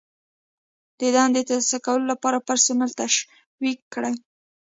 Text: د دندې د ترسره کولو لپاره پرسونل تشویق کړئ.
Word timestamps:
د 0.99 1.01
دندې 1.15 1.41
د 1.43 1.47
ترسره 1.49 1.79
کولو 1.85 2.05
لپاره 2.11 2.43
پرسونل 2.47 2.91
تشویق 3.01 3.79
کړئ. 3.93 4.13